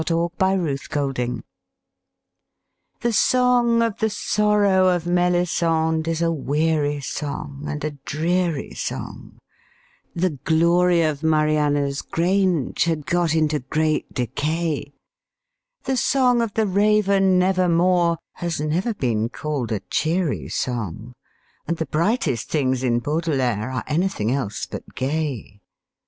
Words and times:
The 0.01 0.07
Song 0.07 0.61
Against 0.65 0.91
Songs 0.91 1.43
The 3.01 3.11
song 3.13 3.83
of 3.83 3.99
the 3.99 4.09
sorrow 4.09 4.87
of 4.87 5.05
Melisande 5.05 6.09
is 6.09 6.23
a 6.23 6.31
weary 6.31 6.99
song 7.01 7.65
and 7.67 7.83
a 7.83 7.91
dreary 8.03 8.73
song, 8.73 9.37
The 10.15 10.31
glory 10.31 11.03
of 11.03 11.21
Mariana's 11.21 12.01
grange 12.01 12.85
had 12.85 13.05
got 13.05 13.35
into 13.35 13.59
great 13.59 14.11
decay, 14.11 14.91
The 15.83 15.97
song 15.97 16.41
of 16.41 16.55
the 16.55 16.65
Raven 16.65 17.37
Never 17.37 17.69
More 17.69 18.17
has 18.37 18.59
never 18.59 18.95
been 18.95 19.29
called 19.29 19.71
a 19.71 19.81
cheery 19.81 20.49
song, 20.49 21.13
And 21.67 21.77
the 21.77 21.85
brightest 21.85 22.49
things 22.49 22.81
in 22.81 23.01
Baudelaire 23.01 23.69
are 23.69 23.83
anything 23.85 24.31
else 24.31 24.65
but 24.65 24.95
gay. 24.95 25.61